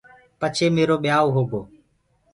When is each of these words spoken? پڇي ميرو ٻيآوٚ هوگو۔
پڇي 0.39 0.67
ميرو 0.75 0.95
ٻيآوٚ 1.03 1.33
هوگو۔ 1.35 1.61